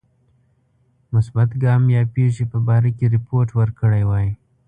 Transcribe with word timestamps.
مثبت 1.13 1.49
ګام 1.63 1.83
یا 1.95 2.01
پیښی 2.15 2.45
په 2.51 2.57
باره 2.67 2.91
کې 2.97 3.05
رپوت 3.15 3.49
ورکړی 3.59 4.03
وای. 4.05 4.27